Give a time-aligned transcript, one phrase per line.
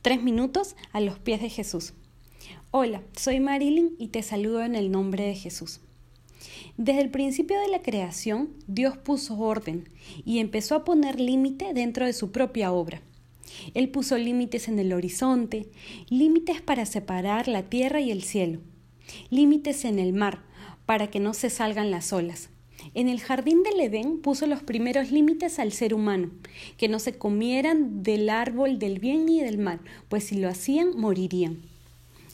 [0.00, 1.92] Tres minutos a los pies de Jesús.
[2.70, 5.80] Hola, soy Marilyn y te saludo en el nombre de Jesús.
[6.76, 9.88] Desde el principio de la creación, Dios puso orden
[10.24, 13.02] y empezó a poner límite dentro de su propia obra.
[13.74, 15.68] Él puso límites en el horizonte,
[16.08, 18.60] límites para separar la tierra y el cielo,
[19.30, 20.44] límites en el mar
[20.86, 22.50] para que no se salgan las olas,
[22.94, 26.30] en el jardín del Edén puso los primeros límites al ser humano,
[26.76, 30.96] que no se comieran del árbol del bien y del mal, pues si lo hacían
[30.96, 31.58] morirían.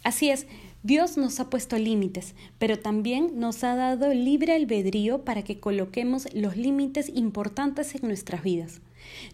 [0.02, 0.46] Así es,
[0.82, 6.28] Dios nos ha puesto límites, pero también nos ha dado libre albedrío para que coloquemos
[6.34, 8.80] los límites importantes en nuestras vidas.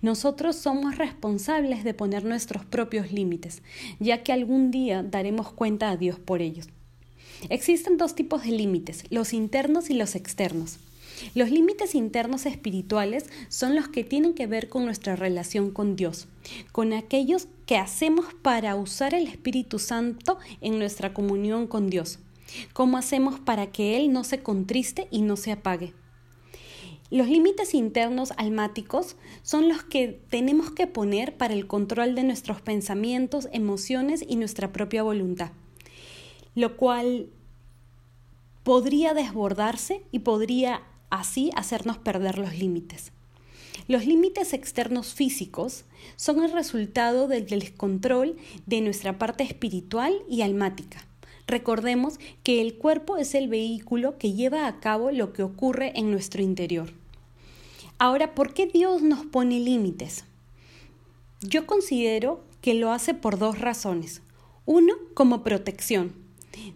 [0.00, 3.62] Nosotros somos responsables de poner nuestros propios límites,
[3.98, 6.68] ya que algún día daremos cuenta a Dios por ellos.
[7.48, 10.78] Existen dos tipos de límites, los internos y los externos.
[11.34, 16.28] Los límites internos espirituales son los que tienen que ver con nuestra relación con Dios,
[16.72, 22.18] con aquellos que hacemos para usar el Espíritu Santo en nuestra comunión con Dios.
[22.72, 25.94] ¿Cómo hacemos para que Él no se contriste y no se apague?
[27.10, 32.60] Los límites internos almáticos son los que tenemos que poner para el control de nuestros
[32.60, 35.50] pensamientos, emociones y nuestra propia voluntad,
[36.54, 37.30] lo cual
[38.62, 43.12] podría desbordarse y podría así hacernos perder los límites.
[43.88, 45.84] Los límites externos físicos
[46.16, 51.04] son el resultado del descontrol de nuestra parte espiritual y almática.
[51.46, 56.12] Recordemos que el cuerpo es el vehículo que lleva a cabo lo que ocurre en
[56.12, 56.92] nuestro interior.
[57.98, 60.24] Ahora, ¿por qué Dios nos pone límites?
[61.40, 64.22] Yo considero que lo hace por dos razones.
[64.64, 66.14] Uno, como protección.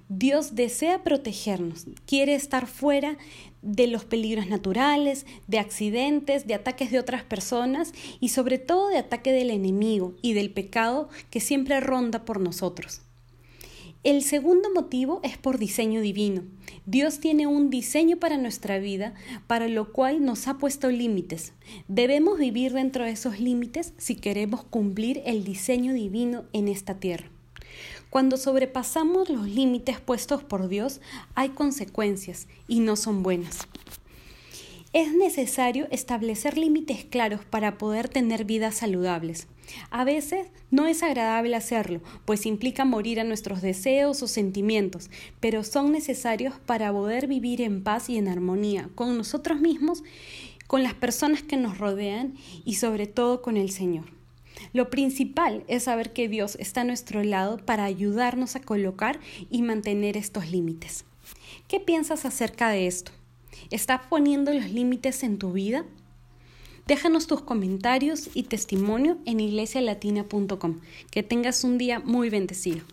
[0.08, 3.18] Dios desea protegernos, quiere estar fuera
[3.62, 8.98] de los peligros naturales, de accidentes, de ataques de otras personas y sobre todo de
[8.98, 13.00] ataque del enemigo y del pecado que siempre ronda por nosotros.
[14.04, 16.42] El segundo motivo es por diseño divino.
[16.84, 19.14] Dios tiene un diseño para nuestra vida,
[19.46, 21.54] para lo cual nos ha puesto límites.
[21.88, 27.30] Debemos vivir dentro de esos límites si queremos cumplir el diseño divino en esta tierra.
[28.14, 31.00] Cuando sobrepasamos los límites puestos por Dios,
[31.34, 33.66] hay consecuencias y no son buenas.
[34.92, 39.48] Es necesario establecer límites claros para poder tener vidas saludables.
[39.90, 45.10] A veces no es agradable hacerlo, pues implica morir a nuestros deseos o sentimientos,
[45.40, 50.04] pero son necesarios para poder vivir en paz y en armonía con nosotros mismos,
[50.68, 54.04] con las personas que nos rodean y sobre todo con el Señor.
[54.72, 59.20] Lo principal es saber que Dios está a nuestro lado para ayudarnos a colocar
[59.50, 61.04] y mantener estos límites.
[61.68, 63.12] ¿Qué piensas acerca de esto?
[63.70, 65.84] ¿Estás poniendo los límites en tu vida?
[66.86, 70.80] Déjanos tus comentarios y testimonio en iglesialatina.com.
[71.10, 72.84] Que tengas un día muy bendecido.